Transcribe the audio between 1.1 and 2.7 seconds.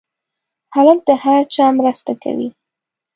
هر چا مرسته کوي.